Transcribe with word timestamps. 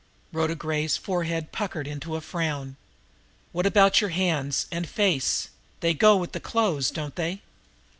Rhoda 0.33 0.55
Gray's 0.55 0.97
forehead 0.97 1.51
puckered 1.51 1.85
into 1.85 2.15
a 2.15 2.21
frown. 2.21 2.75
"What 3.51 3.67
about 3.67 4.01
your 4.01 4.09
hands 4.09 4.65
and 4.71 4.89
face 4.89 5.49
they 5.81 5.93
go 5.93 6.17
with 6.17 6.31
the 6.31 6.39
clothes, 6.39 6.89
don't 6.89 7.15
they?" 7.15 7.43